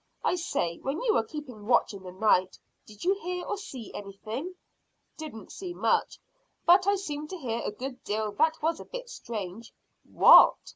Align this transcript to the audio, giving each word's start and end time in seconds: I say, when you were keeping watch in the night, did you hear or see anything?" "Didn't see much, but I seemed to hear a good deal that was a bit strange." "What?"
I 0.23 0.33
say, 0.33 0.79
when 0.79 0.99
you 1.03 1.13
were 1.13 1.23
keeping 1.27 1.67
watch 1.67 1.93
in 1.93 2.01
the 2.01 2.11
night, 2.11 2.57
did 2.87 3.03
you 3.03 3.13
hear 3.21 3.45
or 3.45 3.55
see 3.55 3.93
anything?" 3.93 4.55
"Didn't 5.15 5.51
see 5.51 5.75
much, 5.75 6.17
but 6.65 6.87
I 6.87 6.95
seemed 6.95 7.29
to 7.29 7.37
hear 7.37 7.61
a 7.63 7.69
good 7.71 8.03
deal 8.03 8.31
that 8.31 8.63
was 8.63 8.79
a 8.79 8.85
bit 8.85 9.11
strange." 9.11 9.71
"What?" 10.11 10.57